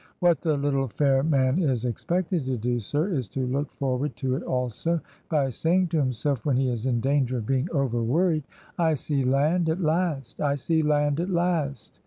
[0.17, 4.35] What the little fair man is expected to do, sir, is to look forward to
[4.35, 8.45] it also, by saying to himself when he is in danger of being over worried,"
[8.79, 11.99] I see land at last!"' 'I see land at last!'